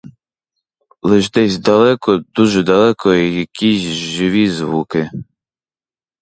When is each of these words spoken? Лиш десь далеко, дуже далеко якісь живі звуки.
Лиш 1.09 1.25
десь 1.35 1.57
далеко, 1.57 2.17
дуже 2.17 2.63
далеко 2.63 3.13
якісь 3.13 3.81
живі 3.81 4.49
звуки. 4.49 5.09